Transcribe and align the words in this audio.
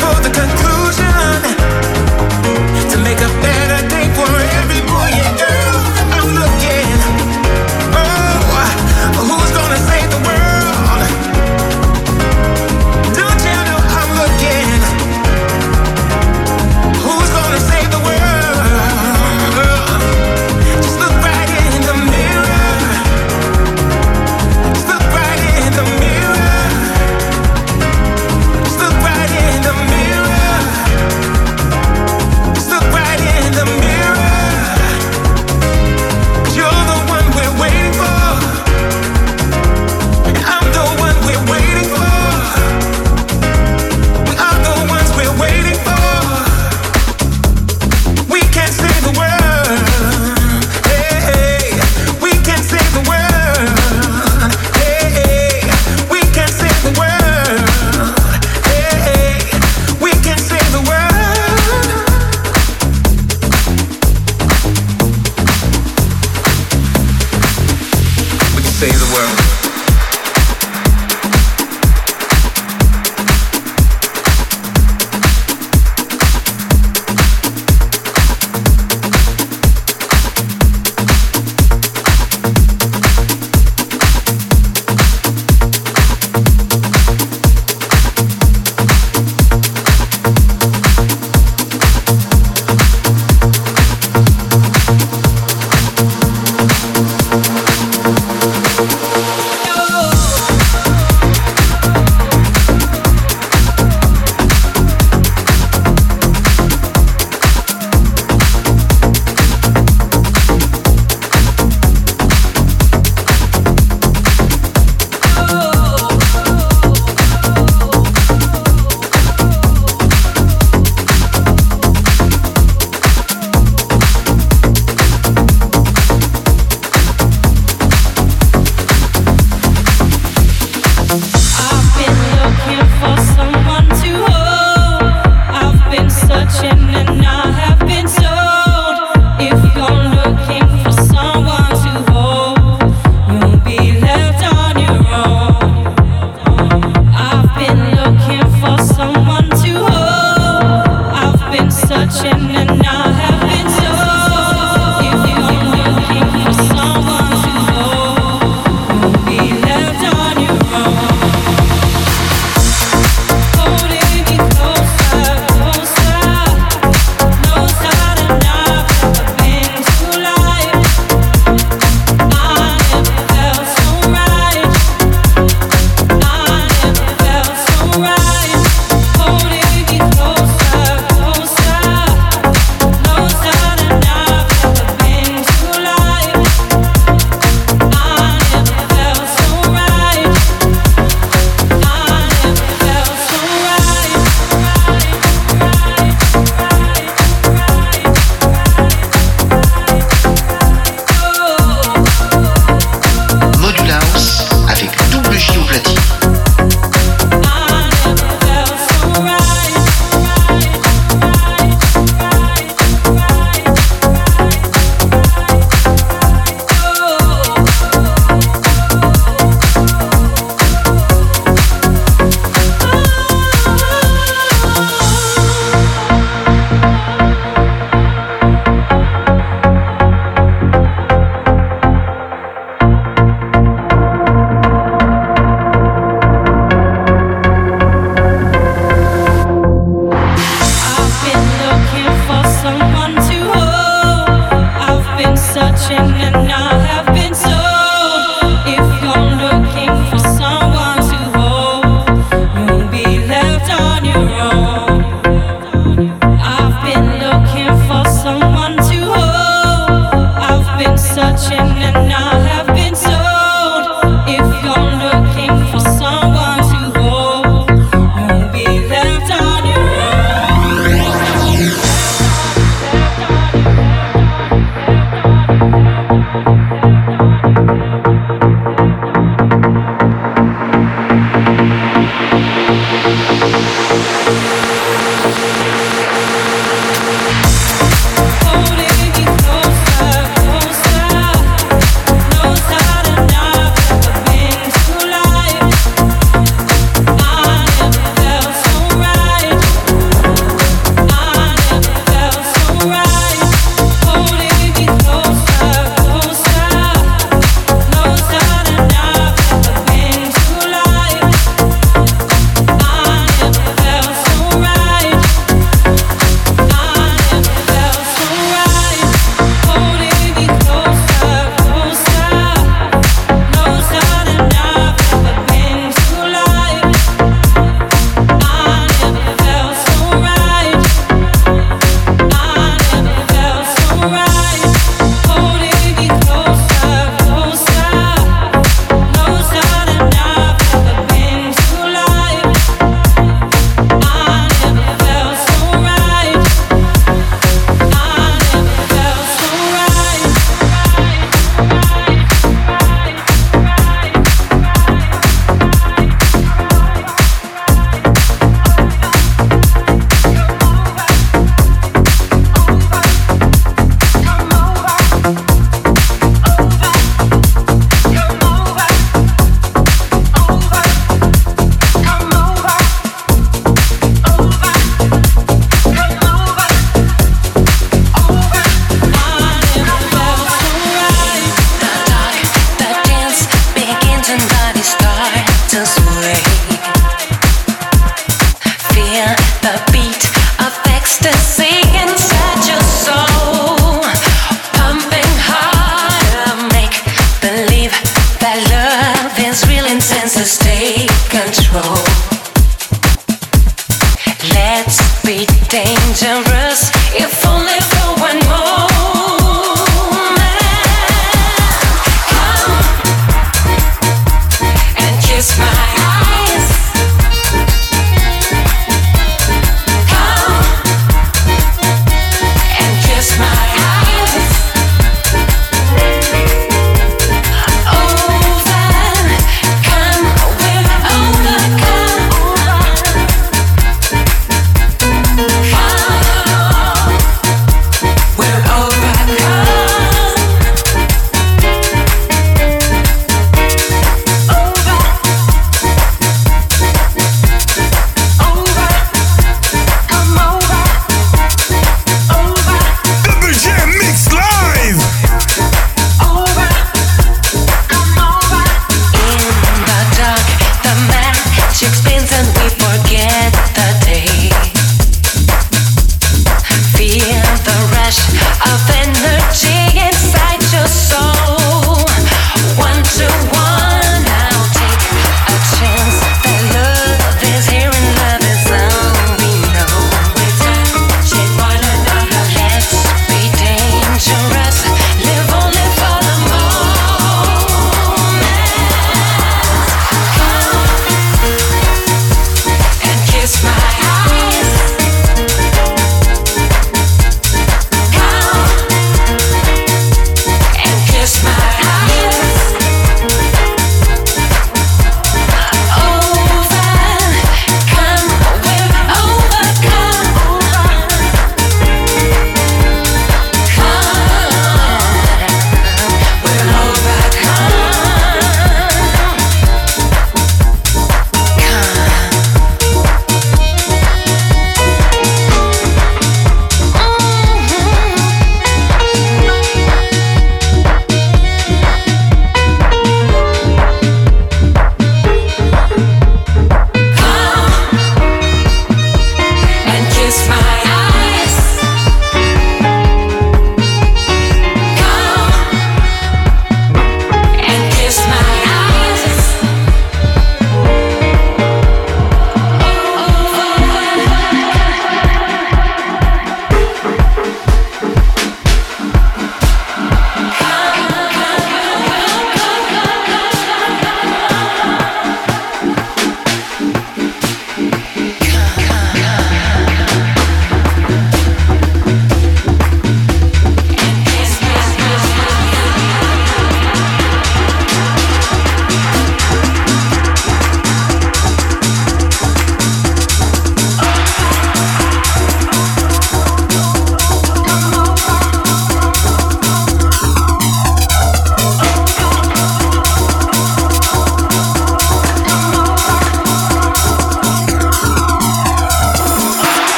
for 0.00 0.22
the 0.22 0.47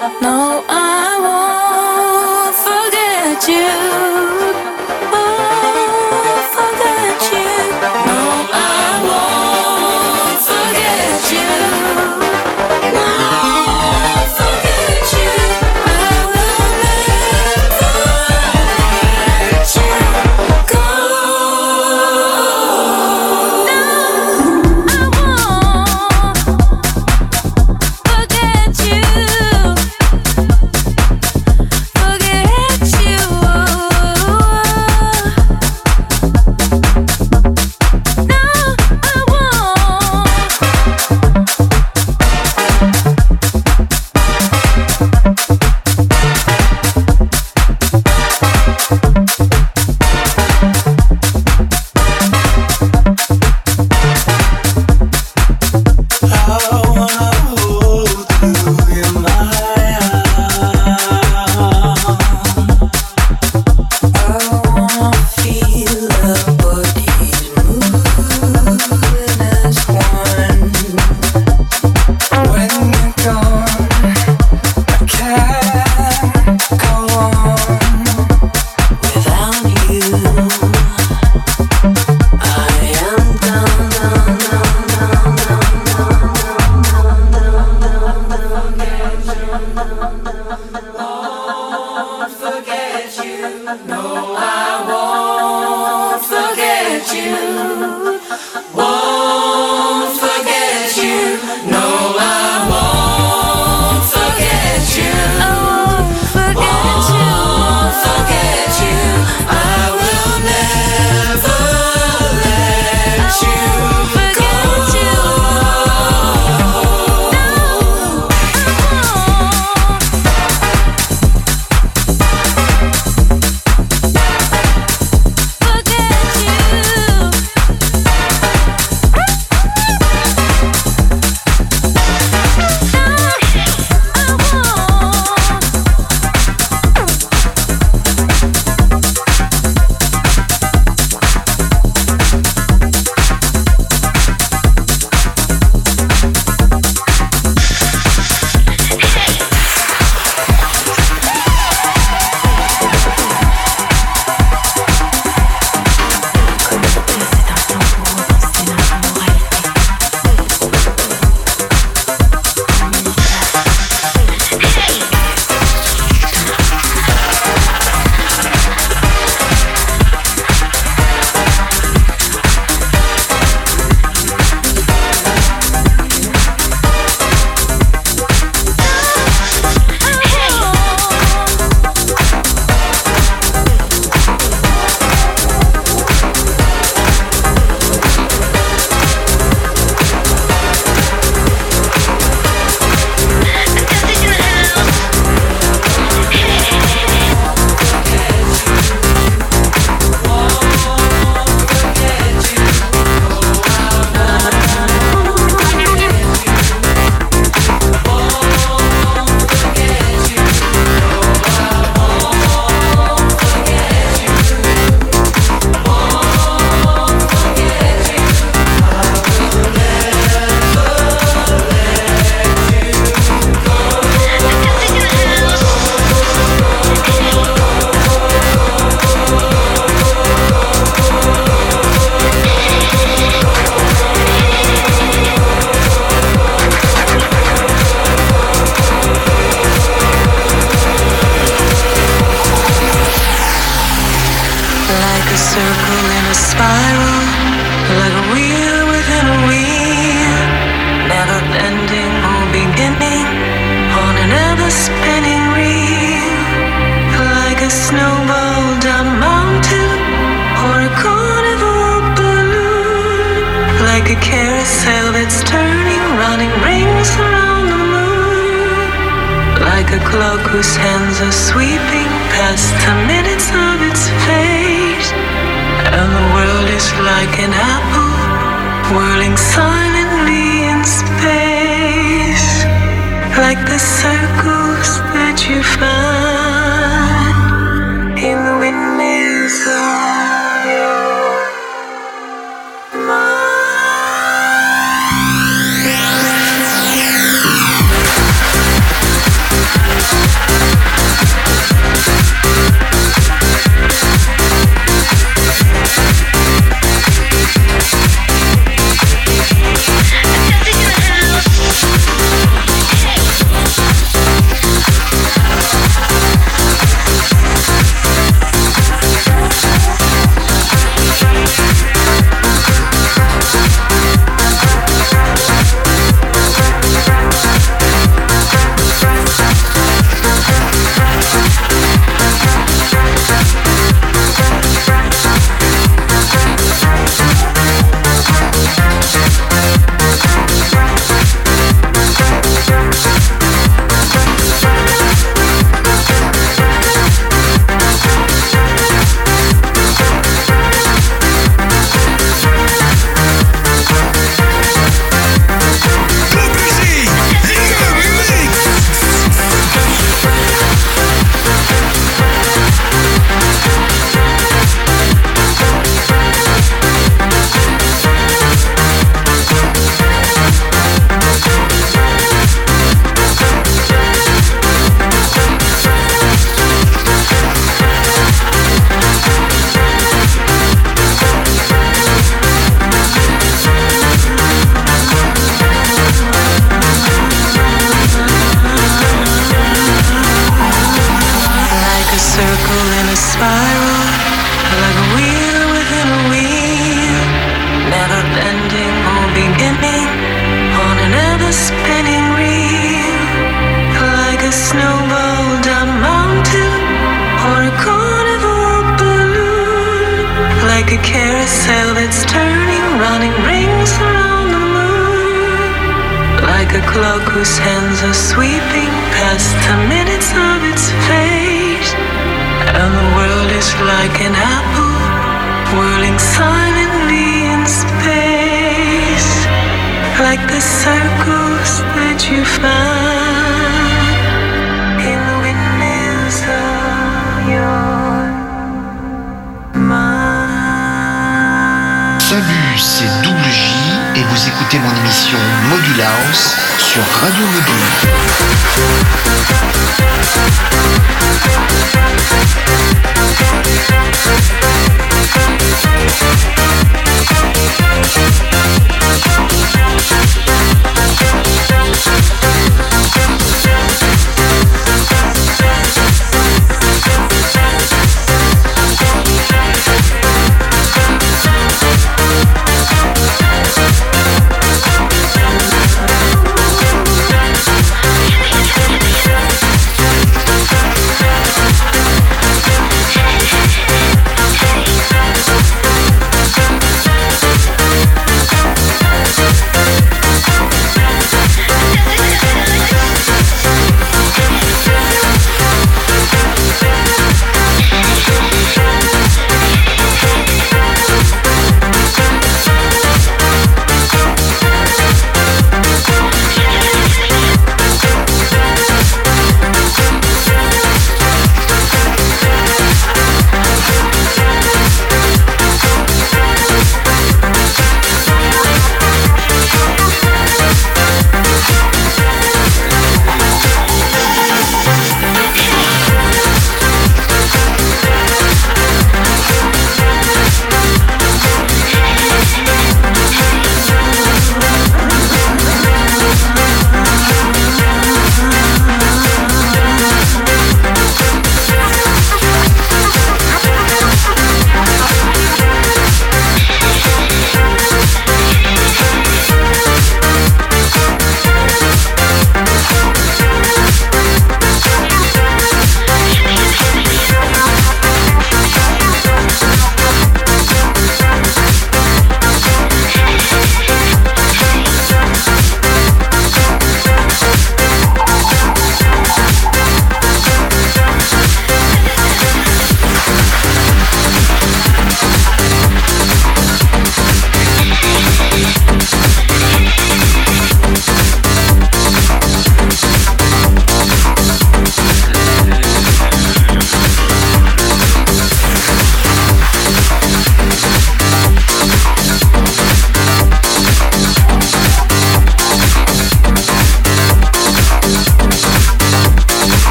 circle 0.00 0.59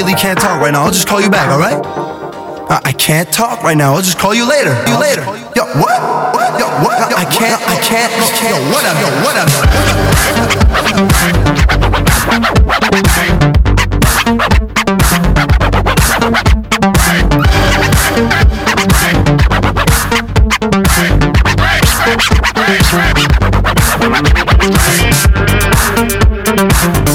really 0.00 0.14
can't 0.14 0.38
talk 0.38 0.60
right 0.62 0.72
now. 0.72 0.84
I'll 0.84 0.90
just 0.90 1.06
call 1.06 1.20
you 1.20 1.28
back, 1.28 1.50
alright? 1.50 1.76
I, 2.70 2.80
I 2.86 2.92
can't 2.92 3.30
talk 3.30 3.62
right 3.62 3.76
now. 3.76 3.94
I'll 3.94 4.00
just 4.00 4.18
call 4.18 4.34
you 4.34 4.48
later. 4.48 4.70
You 4.88 4.98
later. 4.98 5.20
Yo, 5.54 5.64
what? 5.76 6.00
What? 6.32 6.58
Yo, 6.58 6.66
what? 6.80 7.12
I 7.12 7.24
can't. 7.24 7.60
I 7.68 7.76
can't. 7.82 8.10
Yo, 8.42 8.56
what 8.72 8.84
up? 8.86 8.96
Yo, 8.96 9.08
what 9.22 9.36
up? 9.36 9.50
avec 26.52 27.09